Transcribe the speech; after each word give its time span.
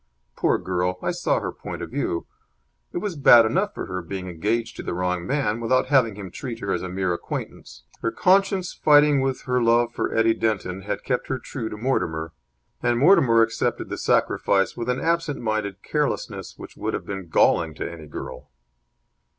Poor 0.35 0.57
girl, 0.57 0.97
I 1.03 1.11
saw 1.11 1.39
her 1.39 1.51
point 1.51 1.83
of 1.83 1.91
view. 1.91 2.25
It 2.91 2.97
was 2.97 3.15
bad 3.15 3.45
enough 3.45 3.75
for 3.75 3.85
her 3.85 4.01
being 4.01 4.27
engaged 4.27 4.75
to 4.77 4.81
the 4.81 4.95
wrong 4.95 5.27
man, 5.27 5.59
without 5.59 5.89
having 5.89 6.15
him 6.15 6.31
treat 6.31 6.57
her 6.57 6.71
as 6.73 6.81
a 6.81 6.89
mere 6.89 7.13
acquaintance. 7.13 7.83
Her 8.01 8.09
conscience 8.11 8.73
fighting 8.73 9.21
with 9.21 9.41
her 9.41 9.61
love 9.61 9.93
for 9.93 10.11
Eddie 10.11 10.33
Denton 10.33 10.81
had 10.81 11.03
kept 11.03 11.27
her 11.27 11.37
true 11.37 11.69
to 11.69 11.77
Mortimer, 11.77 12.33
and 12.81 12.97
Mortimer 12.97 13.43
accepted 13.43 13.89
the 13.89 13.97
sacrifice 13.99 14.75
with 14.75 14.89
an 14.89 14.99
absent 14.99 15.39
minded 15.39 15.83
carelessness 15.83 16.55
which 16.57 16.75
would 16.75 16.95
have 16.95 17.05
been 17.05 17.27
galling 17.29 17.75
to 17.75 17.87
any 17.91 18.07
girl. 18.07 18.49